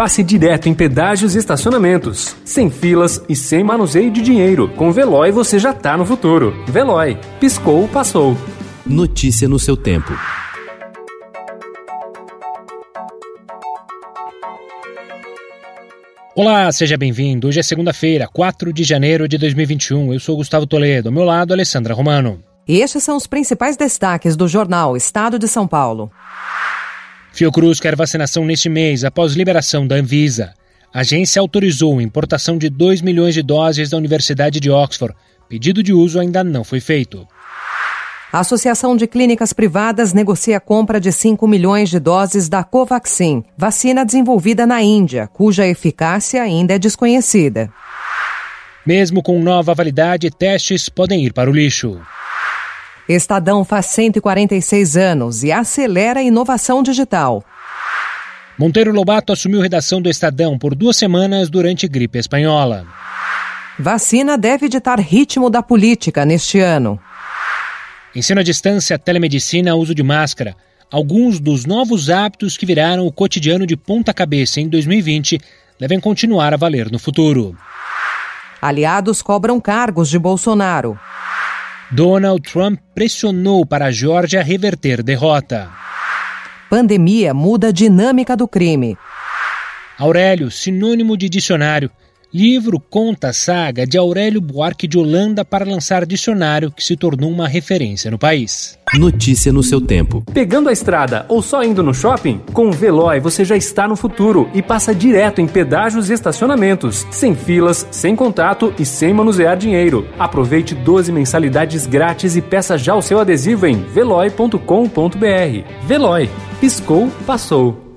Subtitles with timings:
[0.00, 2.34] passe direto em pedágios e estacionamentos.
[2.42, 4.66] Sem filas e sem manuseio de dinheiro.
[4.70, 6.54] Com Veloy você já tá no futuro.
[6.66, 7.18] Veloy.
[7.38, 8.34] Piscou, passou.
[8.86, 10.10] Notícia no seu tempo.
[16.34, 17.48] Olá, seja bem-vindo.
[17.48, 20.14] Hoje é segunda-feira, 4 de janeiro de 2021.
[20.14, 21.10] Eu sou Gustavo Toledo.
[21.10, 22.42] Ao meu lado, Alessandra Romano.
[22.66, 26.10] E estes são os principais destaques do jornal Estado de São Paulo.
[27.32, 30.52] Fiocruz quer vacinação neste mês após liberação da Anvisa.
[30.92, 35.14] A agência autorizou a importação de 2 milhões de doses da Universidade de Oxford.
[35.48, 37.26] Pedido de uso ainda não foi feito.
[38.32, 43.44] A Associação de Clínicas Privadas negocia a compra de 5 milhões de doses da Covaxin,
[43.56, 47.72] vacina desenvolvida na Índia, cuja eficácia ainda é desconhecida.
[48.86, 52.00] Mesmo com nova validade, testes podem ir para o lixo.
[53.12, 57.44] Estadão faz 146 anos e acelera a inovação digital.
[58.56, 62.86] Monteiro Lobato assumiu redação do Estadão por duas semanas durante gripe espanhola.
[63.76, 67.00] Vacina deve ditar ritmo da política neste ano.
[68.14, 70.54] Ensino à distância, telemedicina, uso de máscara.
[70.88, 75.40] Alguns dos novos hábitos que viraram o cotidiano de ponta cabeça em 2020
[75.80, 77.56] devem continuar a valer no futuro.
[78.62, 80.96] Aliados cobram cargos de Bolsonaro.
[81.92, 85.68] Donald Trump pressionou para a Geórgia reverter derrota.
[86.68, 88.96] Pandemia muda a dinâmica do crime.
[89.98, 91.90] Aurélio, sinônimo de dicionário.
[92.32, 97.28] Livro conta a saga de Aurélio Buarque de Holanda para lançar dicionário que se tornou
[97.28, 98.78] uma referência no país.
[98.94, 100.22] Notícia no seu tempo.
[100.32, 102.40] Pegando a estrada ou só indo no shopping?
[102.52, 107.04] Com o Veloy você já está no futuro e passa direto em pedágios e estacionamentos,
[107.10, 110.06] sem filas, sem contato e sem manusear dinheiro.
[110.16, 114.58] Aproveite 12 mensalidades grátis e peça já o seu adesivo em veloy.com.br.
[115.84, 116.30] Veloy.
[116.60, 117.89] Piscou, passou.